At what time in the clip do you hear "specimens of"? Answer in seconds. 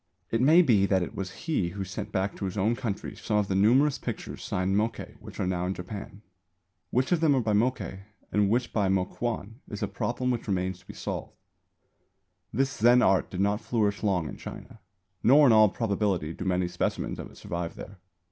16.67-17.29